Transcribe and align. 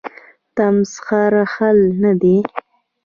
تمسخر 0.55 1.33
حل 1.53 1.79
نه 2.01 2.11
دی. 2.21 2.37